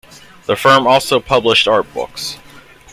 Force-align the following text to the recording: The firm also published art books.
The 0.47 0.55
firm 0.55 0.87
also 0.87 1.19
published 1.19 1.67
art 1.67 1.93
books. 1.93 2.35